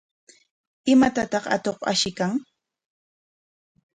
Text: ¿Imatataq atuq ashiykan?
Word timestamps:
¿Imatataq 0.93 1.45
atuq 1.55 1.77
ashiykan? 1.91 2.31